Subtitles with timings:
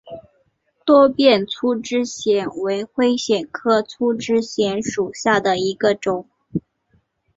[0.83, 6.27] 多变粗枝藓为灰藓科粗枝藓属下的一个种。